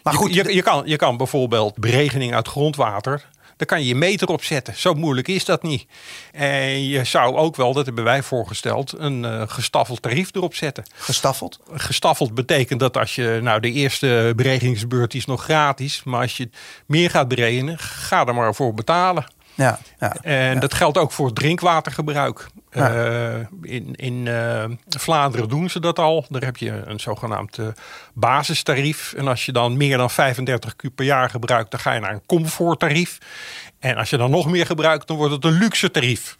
[0.02, 3.28] Maar Je- goed, je, je, kan, je kan bijvoorbeeld beregening uit grondwater.
[3.56, 4.74] Daar kan je je meter op zetten.
[4.76, 5.86] Zo moeilijk is dat niet.
[6.32, 10.84] En je zou ook wel, dat hebben wij voorgesteld, een eh, gestaffeld tarief erop zetten.
[10.94, 11.58] Gestaffeld?
[11.72, 16.50] Gestaffeld betekent dat als je, nou de eerste beregeningsbeurt is nog gratis, maar als je
[16.86, 19.26] meer gaat berekenen, ga er maar voor betalen.
[19.60, 20.60] Ja, ja, En ja.
[20.60, 22.46] dat geldt ook voor drinkwatergebruik.
[22.72, 26.24] Uh, in in uh, Vlaanderen doen ze dat al.
[26.28, 27.66] Daar heb je een zogenaamd uh,
[28.14, 29.12] basistarief.
[29.12, 32.12] En als je dan meer dan 35 kuub per jaar gebruikt, dan ga je naar
[32.12, 33.18] een comforttarief.
[33.78, 36.36] En als je dan nog meer gebruikt, dan wordt het een luxe tarief.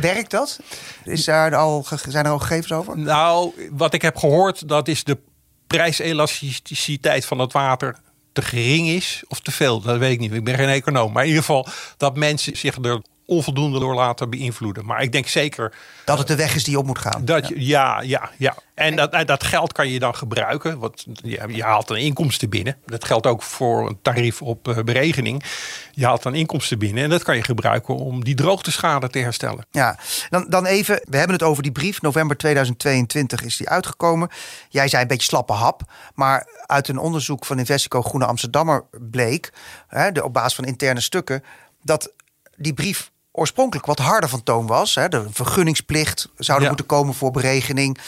[0.00, 0.60] Werkt dat?
[1.04, 2.98] Is daar al, zijn er al gegevens over?
[2.98, 5.18] Nou, wat ik heb gehoord, dat is de
[5.66, 7.96] prijselasticiteit van het water
[8.40, 9.80] te gering is of te veel.
[9.80, 10.32] Dat weet ik niet.
[10.32, 11.12] Ik ben geen econoom.
[11.12, 14.86] Maar in ieder geval dat mensen zich er onvoldoende door laten beïnvloeden.
[14.86, 15.74] Maar ik denk zeker...
[16.04, 17.24] Dat het de weg is die op moet gaan.
[17.24, 18.54] Dat je, ja, ja, ja.
[18.74, 20.78] En dat, dat geld kan je dan gebruiken.
[20.78, 22.76] Want je, je haalt dan inkomsten binnen.
[22.86, 25.44] Dat geldt ook voor een tarief op uh, beregening.
[25.92, 27.04] Je haalt dan inkomsten binnen.
[27.04, 29.66] En dat kan je gebruiken om die droogteschade te herstellen.
[29.70, 29.98] Ja,
[30.30, 31.00] dan, dan even.
[31.04, 32.02] We hebben het over die brief.
[32.02, 34.28] November 2022 is die uitgekomen.
[34.68, 35.82] Jij zei een beetje slappe hap.
[36.14, 39.52] Maar uit een onderzoek van Investico Groene Amsterdammer bleek...
[39.88, 41.44] Hè, de, op basis van interne stukken...
[41.82, 42.12] dat
[42.56, 44.94] die brief oorspronkelijk wat harder van toon was.
[44.94, 45.08] Hè.
[45.08, 46.68] De vergunningsplicht zou er ja.
[46.68, 47.98] moeten komen voor beregening.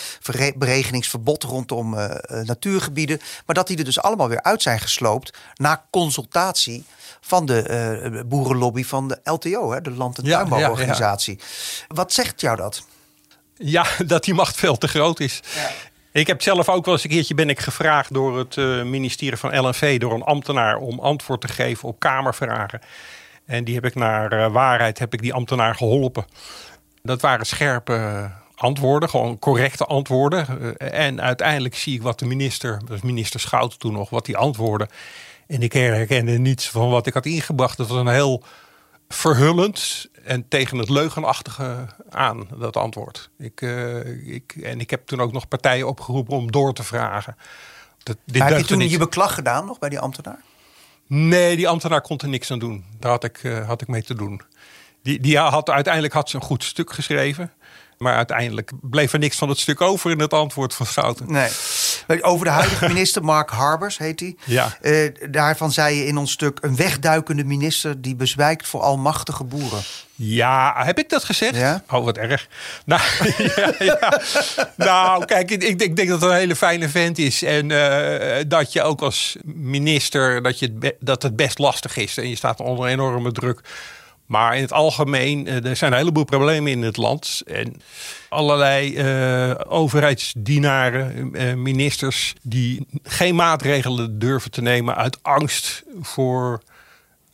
[0.57, 2.11] Beregeningsverbod rondom uh,
[2.43, 3.21] natuurgebieden.
[3.47, 5.39] Maar dat die er dus allemaal weer uit zijn gesloopt...
[5.55, 6.85] na consultatie
[7.21, 11.39] van de uh, boerenlobby van de LTO, hè, de Land- en Tuinbouworganisatie.
[11.39, 11.45] Ja,
[11.89, 12.85] ja, Wat zegt jou dat?
[13.57, 15.41] Ja, dat die macht veel te groot is.
[16.13, 19.39] Ik heb zelf ook wel eens een keertje ben ik gevraagd door het uh, ministerie
[19.39, 22.81] van LNV, door een ambtenaar, om antwoord te geven op Kamervragen.
[23.51, 26.25] En die heb ik naar uh, waarheid, heb ik die ambtenaar geholpen.
[27.03, 30.47] Dat waren scherpe antwoorden, gewoon correcte antwoorden.
[30.61, 34.37] Uh, en uiteindelijk zie ik wat de minister, dus minister Schouten toen nog, wat die
[34.37, 34.89] antwoorden.
[35.47, 37.77] En ik herkende niets van wat ik had ingebracht.
[37.77, 38.43] Dat was een heel
[39.09, 43.31] verhullend en tegen het leugenachtige aan, dat antwoord.
[43.39, 47.37] Ik, uh, ik, en ik heb toen ook nog partijen opgeroepen om door te vragen.
[48.03, 48.91] Dat, dit heb je toen niet.
[48.91, 50.41] je beklag gedaan nog bij die ambtenaar?
[51.13, 52.85] Nee, die ambtenaar kon er niks aan doen.
[52.99, 54.43] Daar had ik, uh, had ik mee te doen.
[55.03, 57.53] Die, die had, uiteindelijk had ze een goed stuk geschreven.
[57.99, 61.33] Maar uiteindelijk bleef er niks van het stuk over in het antwoord van Schouten.
[61.33, 61.51] Nee.
[62.21, 64.37] Over de huidige minister, Mark Harbers heet hij.
[64.45, 64.77] Ja.
[64.83, 66.59] Uh, daarvan zei je in ons stuk...
[66.61, 69.81] een wegduikende minister die bezwijkt voor almachtige boeren.
[70.15, 71.57] Ja, heb ik dat gezegd?
[71.57, 71.83] Ja?
[71.91, 72.49] Oh, wat erg.
[72.85, 73.01] Nou,
[73.39, 74.21] ja, ja.
[74.77, 77.43] nou kijk, ik, ik, denk dat het een hele fijne vent is.
[77.43, 80.43] En uh, dat je ook als minister...
[80.43, 82.17] Dat, je, dat het best lastig is.
[82.17, 83.61] En je staat onder enorme druk...
[84.31, 87.43] Maar in het algemeen, er zijn een heleboel problemen in het land.
[87.47, 87.83] En
[88.29, 96.63] allerlei uh, overheidsdienaren, uh, ministers, die geen maatregelen durven te nemen uit angst voor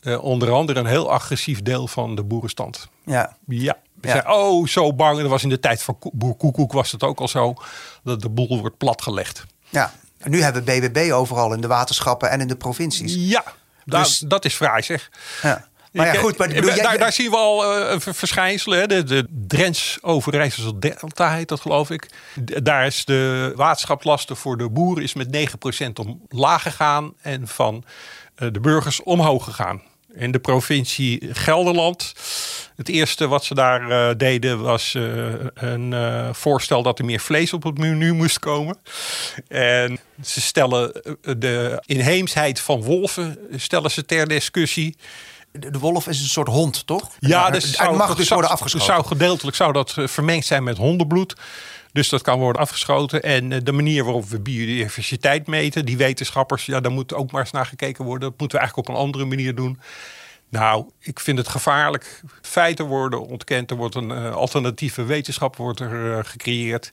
[0.03, 2.89] uh, onder andere een heel agressief deel van de boerenstand.
[3.05, 3.37] Ja.
[3.47, 3.77] Ja.
[4.01, 5.17] We zijn oh zo bang.
[5.17, 7.55] En dat was in de tijd van boer Koekoek was het ook al zo
[8.03, 9.47] dat de boel wordt platgelegd.
[9.69, 9.93] Ja.
[10.19, 13.15] En nu hebben we BBB overal in de waterschappen en in de provincies.
[13.15, 13.45] Ja,
[13.85, 14.19] dus...
[14.19, 15.11] dat, dat is fraai zeg.
[15.43, 15.69] Ja.
[15.97, 16.97] Maar ja, goed, maar bedoel, daar, jij...
[16.97, 18.79] daar, zien we al uh, verschijnselen.
[18.79, 18.87] Hè?
[18.87, 22.07] De, de Drents Overijsselse Delta heet dat, geloof ik.
[22.63, 25.49] Daar is de waterschapslasten voor de boeren is met
[25.81, 25.87] 9%
[26.31, 27.85] omlaag gegaan en van
[28.39, 29.83] uh, de burgers omhoog gegaan.
[30.15, 32.13] In de provincie Gelderland.
[32.77, 37.21] Het eerste wat ze daar uh, deden was uh, een uh, voorstel dat er meer
[37.21, 38.79] vlees op het menu moest komen.
[39.49, 40.93] En ze stellen
[41.39, 44.97] de inheemsheid van wolven stellen ze ter discussie.
[45.59, 47.11] De, wolf is een soort hond, toch?
[47.19, 48.87] Ja, dus hij zou, mag dus worden afgeschoten.
[48.87, 51.37] Zou gedeeltelijk zou dat vermengd zijn met hondenbloed.
[51.93, 53.23] Dus dat kan worden afgeschoten.
[53.23, 57.51] En de manier waarop we biodiversiteit meten, die wetenschappers, ja, daar moet ook maar eens
[57.51, 58.29] naar gekeken worden.
[58.29, 59.81] Dat moeten we eigenlijk op een andere manier doen.
[60.49, 62.23] Nou, ik vind het gevaarlijk.
[62.43, 63.71] Feiten worden ontkend.
[63.71, 66.93] Er wordt een uh, alternatieve wetenschap wordt er, uh, gecreëerd.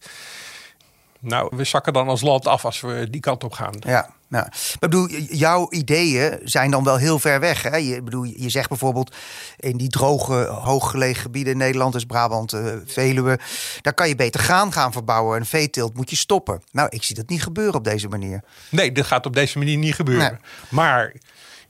[1.20, 3.76] Nou, we zakken dan als land af als we die kant op gaan.
[3.80, 7.62] Ja, nou, ik bedoel, jouw ideeën zijn dan wel heel ver weg.
[7.62, 7.78] Hè?
[7.78, 9.16] Je, bedoel, je zegt bijvoorbeeld
[9.58, 13.40] in die droge, hooggelegen gebieden in Nederland, dus Brabant, uh, Veluwe,
[13.82, 16.62] daar kan je beter graan gaan verbouwen en veeteelt moet je stoppen.
[16.72, 18.44] Nou, ik zie dat niet gebeuren op deze manier.
[18.70, 20.32] Nee, dat gaat op deze manier niet gebeuren.
[20.32, 20.40] Nee.
[20.70, 21.14] Maar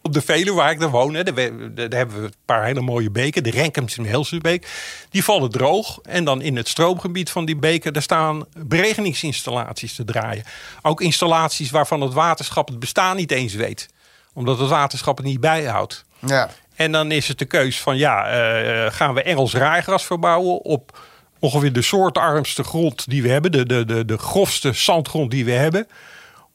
[0.06, 1.36] op de Veluwe waar ik dan woon, hè, daar,
[1.90, 3.44] hebben we een paar hele mooie beken.
[3.44, 4.68] De Renkems en Helsbeek.
[5.10, 6.00] Die vallen droog.
[6.04, 7.94] En dan in het stroomgebied van die beken...
[7.94, 10.44] daar staan beregeningsinstallaties te draaien.
[10.82, 13.90] Ook installaties waarvan het waterschap het bestaan niet eens weet.
[14.34, 16.06] Omdat het waterschap het niet bijhoudt.
[16.20, 16.50] Ja.
[16.76, 17.98] En dan is het de keus van...
[17.98, 18.26] ja,
[18.86, 21.00] uh, gaan we Engels raaigras verbouwen op
[21.40, 23.52] ongeveer de soortarmste grond die we hebben.
[23.52, 25.88] De, de, de, de grofste zandgrond die we hebben...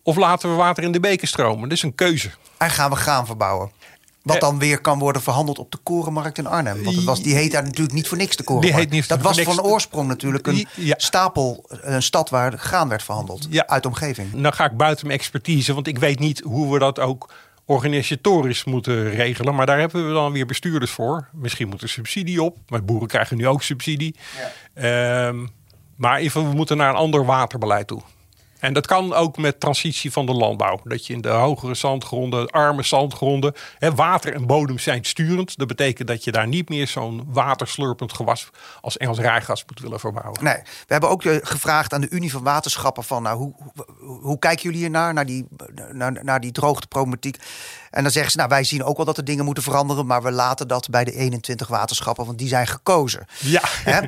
[0.03, 1.69] Of laten we water in de beken stromen?
[1.69, 2.31] Dat is een keuze.
[2.59, 3.71] En gaan we graan verbouwen?
[4.23, 6.85] Wat dan weer kan worden verhandeld op de korenmarkt in Arnhem.
[6.85, 8.77] Want het was, die heet daar natuurlijk niet voor niks de korenmarkt.
[8.77, 9.55] Die heet niet dat was niks.
[9.55, 10.95] van oorsprong natuurlijk een ja.
[10.99, 13.47] stapel, een stad waar graan werd verhandeld.
[13.51, 13.67] Ja.
[13.67, 14.43] Uit de omgeving.
[14.43, 17.33] Dan ga ik buiten mijn expertise, want ik weet niet hoe we dat ook
[17.65, 19.55] organisatorisch moeten regelen.
[19.55, 21.29] Maar daar hebben we dan weer bestuurders voor.
[21.33, 22.57] Misschien moet er subsidie op.
[22.69, 24.15] Maar boeren krijgen nu ook subsidie.
[24.75, 25.47] Ehm,
[25.97, 28.03] maar even, we moeten naar een ander waterbeleid toe.
[28.59, 30.81] En dat kan ook met transitie van de landbouw.
[30.85, 35.59] Dat je in de hogere zandgronden, arme zandgronden, hè, water en bodem zijn sturend.
[35.59, 40.01] Dat betekent dat je daar niet meer zo'n waterslurpend gewas als Engels rijgas moet willen
[40.01, 40.45] verbouwen.
[40.45, 43.55] Nee, we hebben ook eh, gevraagd aan de Unie van Waterschappen van, nou, hoe,
[44.21, 45.47] hoe, kijken jullie hier naar, naar die,
[45.93, 47.37] naar, naar die droogteproblematiek?
[47.91, 50.23] En dan zeggen ze, nou, wij zien ook wel dat er dingen moeten veranderen, maar
[50.23, 53.27] we laten dat bij de 21 waterschappen, want die zijn gekozen.
[53.39, 53.63] Ja.
[53.65, 54.01] Hè?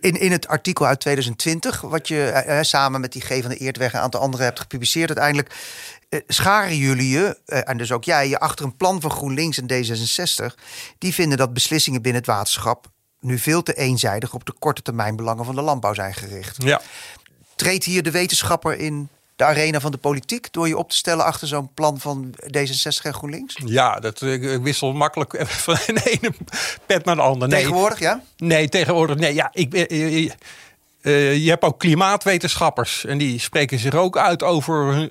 [0.00, 3.56] In, in het artikel uit 2020, wat je eh, samen met die G van de
[3.56, 5.54] Eerdweg en een aantal anderen hebt gepubliceerd, uiteindelijk
[6.08, 9.60] eh, scharen jullie je, eh, en dus ook jij, je achter een plan van GroenLinks
[9.60, 10.54] en D66.
[10.98, 15.16] Die vinden dat beslissingen binnen het waterschap nu veel te eenzijdig op de korte termijn
[15.16, 16.62] belangen van de landbouw zijn gericht.
[16.62, 16.80] Ja.
[17.56, 19.08] Treedt hier de wetenschapper in
[19.40, 23.02] de arena van de politiek door je op te stellen achter zo'n plan van D66
[23.02, 23.56] en GroenLinks?
[23.64, 26.32] Ja, dat ik wissel makkelijk van de ene
[26.86, 27.50] pet naar de andere.
[27.50, 27.60] Nee.
[27.60, 28.22] Tegenwoordig, ja?
[28.36, 29.16] Nee, tegenwoordig.
[29.16, 29.86] Nee, ja, ik ben.
[31.02, 35.10] Uh, je hebt ook klimaatwetenschappers en die spreken zich ook uit over hun,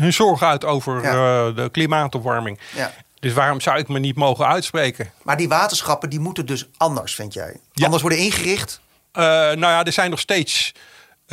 [0.00, 1.46] hun zorgen uit over ja.
[1.48, 2.58] uh, de klimaatopwarming.
[2.74, 2.92] Ja.
[3.20, 5.10] Dus waarom zou ik me niet mogen uitspreken?
[5.22, 7.56] Maar die waterschappen die moeten dus anders, vind jij?
[7.72, 7.84] Ja.
[7.84, 8.80] Anders worden ingericht?
[9.12, 10.72] Uh, nou ja, er zijn nog steeds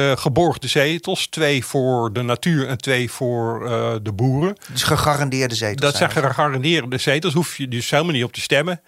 [0.10, 1.28] uh, geborgde zetels.
[1.28, 4.56] Twee voor de natuur en twee voor uh, de boeren.
[4.72, 5.82] Dus gegarandeerde zetels?
[5.82, 7.34] Dat zijn gegarandeerde zetels.
[7.34, 8.82] Hoef je dus helemaal niet op te stemmen.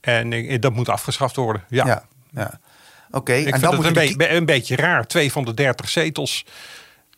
[0.00, 1.64] En uh, dat moet afgeschaft worden.
[1.68, 1.86] Ja.
[1.86, 2.60] ja, ja.
[3.06, 3.16] Oké.
[3.16, 3.44] Okay.
[3.44, 5.06] En vind het een, be een, beetje raar.
[5.06, 6.44] Twee van de dertig zetels.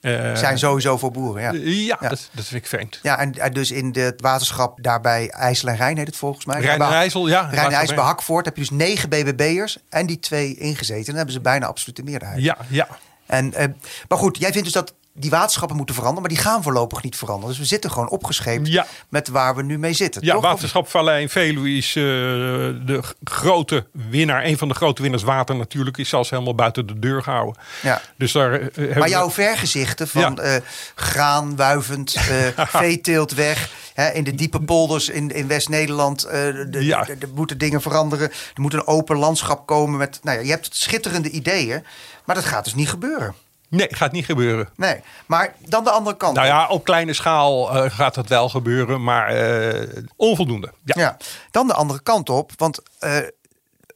[0.01, 1.53] Uh, zijn sowieso voor boeren, ja.
[1.53, 2.09] Ja, ja.
[2.09, 2.99] Dat, dat vind ik vreemd.
[3.03, 6.61] Ja, en dus in het waterschap daarbij IJssel en Rijn heet het volgens mij.
[6.61, 7.49] Rijn en IJssel, ja.
[7.51, 11.05] Rijn en IJssel bij Hakvoort heb je dus negen BBB'ers en die twee ingezeten.
[11.05, 12.43] Dan hebben ze bijna absolute meerderheid.
[12.43, 12.89] Ja, ja.
[13.29, 13.65] En, uh,
[14.09, 17.17] maar goed, jij vindt dus dat die waterschappen moeten veranderen, maar die gaan voorlopig niet
[17.17, 17.49] veranderen.
[17.49, 18.87] Dus we zitten gewoon opgescheept ja.
[19.09, 20.25] met waar we nu mee zitten.
[20.25, 20.43] Ja, toch?
[20.43, 24.45] waterschap Vallei en Veluwe is uh, de grote winnaar.
[24.45, 27.63] Een van de grote winnaars water natuurlijk is zelfs helemaal buiten de deur gehouden.
[27.83, 28.01] Ja.
[28.17, 30.61] Dus daar, uh, maar jouw vergezichten van ja.
[30.95, 32.17] graan, wuivend,
[32.57, 33.71] veeteelt weg...
[33.95, 36.29] Hè, in de diepe polders in, in West-Nederland
[36.71, 37.07] ja.
[37.35, 38.31] moeten dingen veranderen.
[38.31, 39.99] Er moet een open landschap komen.
[39.99, 41.85] Met, nou ja, je hebt schitterende ideeën,
[42.25, 43.35] maar dat gaat dus niet gebeuren.
[43.69, 44.69] Nee, gaat niet gebeuren.
[44.77, 46.37] Nee, maar dan de andere kant.
[46.37, 50.73] Nou ja, op kleine schaal uh, gaat dat wel gebeuren, maar uh, onvoldoende.
[50.85, 50.95] Ja.
[51.01, 51.17] ja.
[51.51, 53.17] dan de andere kant op, want uh,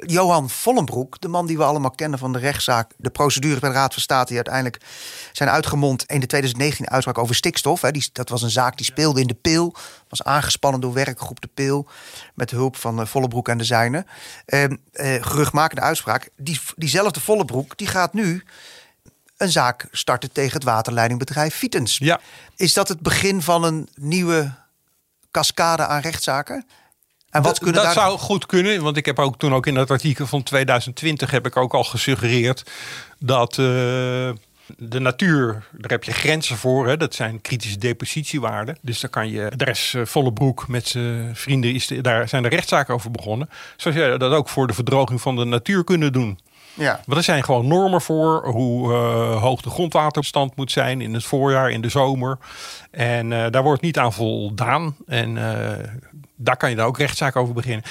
[0.06, 3.74] Johan Vollenbroek, de man die we allemaal kennen van de rechtszaak, de procedure bij de
[3.74, 4.82] Raad van State, die uiteindelijk
[5.32, 7.80] zijn uitgemond in de 2019 uitspraak over stikstof.
[7.80, 7.90] Hè.
[7.90, 9.74] Die, dat was een zaak die speelde in de Peel,
[10.08, 11.88] was aangespannen door werkgroep de Peel,
[12.34, 14.06] met hulp van uh, Vollenbroek en de zijne.
[14.46, 14.68] Uh, uh,
[15.20, 16.28] geruchtmakende uitspraak.
[16.36, 18.44] Die, diezelfde Vollenbroek, die gaat nu
[19.42, 21.98] een zaak starten tegen het waterleidingbedrijf Vitens.
[21.98, 22.20] Ja.
[22.56, 24.52] Is dat het begin van een nieuwe
[25.30, 26.66] cascade aan rechtszaken?
[27.30, 27.92] En wat dat, dat daar...
[27.92, 31.46] zou goed kunnen, want ik heb ook toen ook in dat artikel van 2020 heb
[31.46, 32.70] ik ook al gesuggereerd
[33.18, 33.66] dat uh,
[34.76, 36.86] de natuur, daar heb je grenzen voor.
[36.86, 36.96] Hè?
[36.96, 38.78] Dat zijn kritische depositiewaarden.
[38.80, 42.28] Dus daar kan je, daar is uh, volle broek met zijn vrienden, is de, daar
[42.28, 43.50] zijn de rechtszaken over begonnen.
[43.76, 46.38] Zoals jij dat ook voor de verdroging van de natuur kunnen doen.
[46.74, 47.00] Ja.
[47.06, 51.24] Maar er zijn gewoon normen voor hoe uh, hoog de grondwaterstand moet zijn in het
[51.24, 52.38] voorjaar, in de zomer.
[52.90, 54.96] En uh, daar wordt niet aan voldaan.
[55.06, 55.70] En uh,
[56.36, 57.84] daar kan je dan ook rechtszaak over beginnen.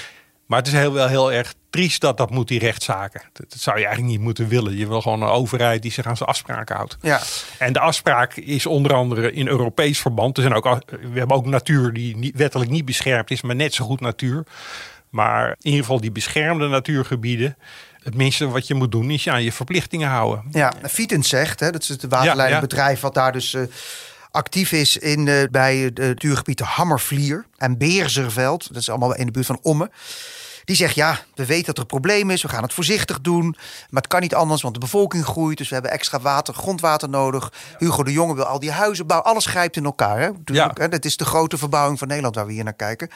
[0.52, 3.22] Maar het is heel, wel heel erg triest dat dat moet, die rechtszaken.
[3.34, 4.78] Dat, dat, zou je eigenlijk niet moeten willen.
[4.78, 6.98] Je wil gewoon een overheid die zich aan zijn afspraken houdt.
[7.02, 7.22] Ja.
[7.58, 10.38] En de afspraak is onder andere in Europees verband.
[10.38, 13.74] Er zijn ook, we hebben ook natuur die niet, wettelijk niet beschermd is, maar net
[13.74, 14.44] zo goed natuur.
[15.10, 17.58] Maar in ieder geval die beschermde natuurgebieden.
[18.04, 20.44] Het minste wat je moet doen is je aan je verplichtingen houden.
[20.52, 23.62] Ja, Vitens zegt, hè, dat is het waterleidingbedrijf wat daar dus uh,
[24.32, 28.68] actief is in, uh, bij het natuurgebied Hammervlier en Beerzerveld.
[28.68, 29.92] Dat is allemaal in de buurt van Ommen.
[30.72, 32.42] Die zegt, ja, we weten dat er een probleem is.
[32.42, 33.56] We gaan het voorzichtig doen.
[33.90, 35.58] Maar het kan niet anders, want de bevolking groeit.
[35.58, 37.52] Dus we hebben extra water, grondwater nodig.
[37.78, 39.32] Hugo de Jonge wil al die huizen bouwen.
[39.32, 40.20] Alles grijpt in elkaar.
[40.20, 40.30] Hè?
[40.46, 40.72] Ja.
[40.74, 40.90] Hè?
[40.90, 43.10] Dat is de grote verbouwing van Nederland waar we hier naar kijken.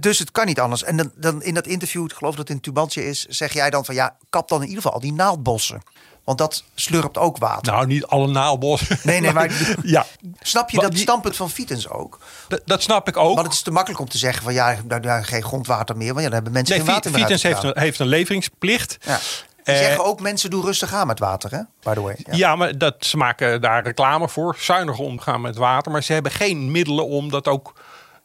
[0.00, 0.82] Dus het kan niet anders.
[0.82, 3.24] En dan, dan in dat interview, ik geloof dat het in Tubantje is...
[3.24, 5.82] zeg jij dan van, ja, kap dan in ieder geval al die naaldbossen.
[6.24, 7.72] Want dat slurpt ook water.
[7.72, 8.98] Nou, niet alle naaldbossen.
[9.02, 9.50] Nee, nee, maar
[9.82, 10.06] ja.
[10.40, 12.18] snap je Maar dat die- standpunt van Vitens ook?
[12.64, 13.34] Dat, snap ik ook.
[13.34, 16.06] Want het is te makkelijk om te zeggen van ja, daar, daar geen grondwater meer.
[16.12, 18.96] Want ja, dan hebben mensen Nee, geen water meer heeft een, heeft een leveringsplicht.
[19.00, 19.18] Ja.
[19.64, 21.60] Die Eh, zeggen ook mensen doen rustig aan met water, hè?
[21.82, 22.16] By the way.
[22.18, 22.36] Ja.
[22.36, 22.56] Ja.
[22.56, 24.56] maar dat, ze maken daar reclame voor.
[24.58, 25.92] Zuinig omgaan met water.
[25.92, 27.74] Maar ze hebben geen middelen om dat ook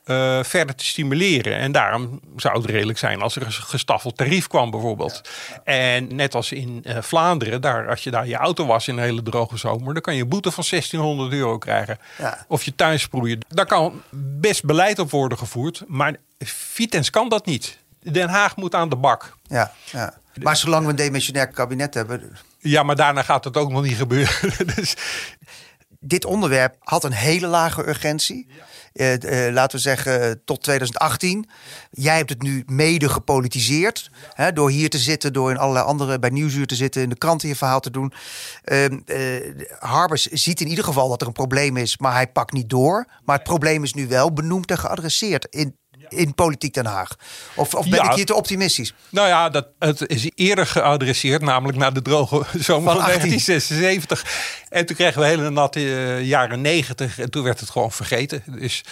[0.10, 1.56] eh, verder te stimuleren.
[1.56, 5.22] En daarom zou het redelijk zijn als er een gestaffeld tarief kwam bijvoorbeeld.
[5.63, 9.04] En net als in uh, Vlaanderen, daar, als je daar je auto was in een
[9.04, 9.93] hele droge zomer...
[9.93, 11.98] dan kan je een boete van 1600 euro krijgen.
[12.17, 12.45] Ja.
[12.48, 13.39] Of je tuin sproeien.
[13.48, 14.02] Daar kan
[14.39, 15.84] best beleid op worden gevoerd.
[15.88, 17.78] Maar Vitens kan dat niet.
[18.00, 19.36] Den Haag moet aan de bak.
[19.43, 20.13] Ja, ja.
[20.41, 22.38] Maar zolang we een demissionair kabinet hebben...
[22.60, 24.67] Ja, maar daarna gaat het ook nog niet gebeuren.
[24.76, 24.95] dus...
[26.02, 28.48] Dit onderwerp had een hele lage urgentie.
[29.00, 31.50] Uh, laten we zeggen tot 2018.
[31.92, 34.12] Jij hebt het nu mede gepolitiseerd.
[34.34, 37.18] Hè, door hier te zitten, door in allerlei andere bij Nieuwsuur te zitten, in de
[37.18, 38.14] kranten je verhaal te doen.
[38.66, 38.86] Uh,
[39.80, 43.06] Harbers ziet in ieder geval dat er een probleem is, maar hij pakt niet door.
[43.26, 47.16] Maar het probleem is nu wel benoemd en geadresseerd in in politiek Den Haag?
[47.56, 48.10] Of, of ben Ja.
[48.10, 48.94] ik hier te optimistisch?
[49.10, 53.30] Nou ja, dat, het is eerder geadresseerd, namelijk naar de droge zomer Van van, 18.
[53.30, 54.26] 1976.
[54.70, 58.44] En toen kregen we hele natte eh, jaren 90 en toen werd het gewoon vergeten.
[58.46, 58.84] Dus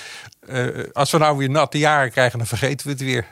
[0.48, 3.26] eh, als we nou weer natte jaren krijgen, dan vergeten we het weer.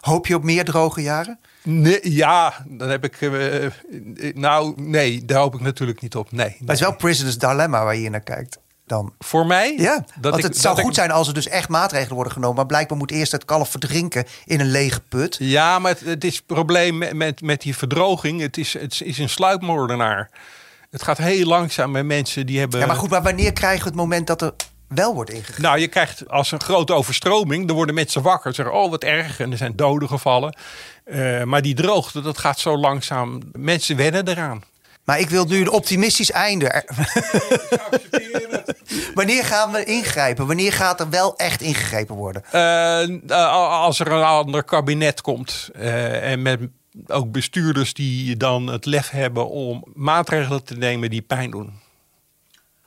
[0.00, 1.38] Hoop je op meer droge jaren?
[1.62, 3.20] Nee, ja, dan heb ik.
[3.20, 3.66] eh,
[4.34, 6.32] nou, nee, daar hoop ik natuurlijk niet op.
[6.32, 6.48] Nee.
[6.48, 8.58] Maar het is wel Prisoner's Dilemma waar je hier naar kijkt.
[8.86, 9.12] Dan.
[9.18, 9.74] Voor mij?
[9.78, 12.56] Ja, want ik- het zou goed zijn als er dus echt maatregelen worden genomen.
[12.56, 15.36] Maar blijkbaar moet eerst het kalf verdrinken in een lege put.
[15.38, 18.40] Ja, maar het, het is het probleem met, met, met die verdroging.
[18.40, 20.30] Het is, het is een sluipmoordenaar.
[20.90, 22.80] Het gaat heel langzaam met mensen die hebben.
[22.80, 24.52] Ja, maar goed, maar wanneer krijgen we het moment dat er
[24.88, 25.62] wel wordt ingegrepen?
[25.62, 28.54] Nou, je krijgt als een grote overstroming, dan worden mensen wakker.
[28.54, 30.56] Zeggen, oh wat erg, en er zijn doden gevallen.
[31.04, 33.40] Eh, maar die droogte, dat gaat zo langzaam.
[33.52, 34.62] Mensen wennen eraan.
[35.04, 36.68] Maar ik wil nu een optimistisch einde.
[36.68, 36.84] Er-
[39.14, 40.46] Wanneer gaan we ingrijpen?
[40.46, 42.42] Wanneer gaat er wel echt ingegrepen worden?
[42.50, 46.60] Eh, eh, als er een ander kabinet komt eh, en met
[47.06, 51.80] ook bestuurders die dan het lef hebben om maatregelen te nemen die pijn doen.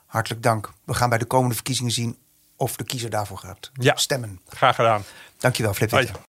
[0.05, 0.71] Hartelijk dank.
[0.83, 2.17] We gaan bij de komende verkiezingen zien
[2.55, 3.95] of de kiezer daarvoor gaat Ja.
[3.95, 4.39] stemmen.
[4.47, 5.03] Graag gedaan.
[5.37, 6.19] Dankjewel, Flip.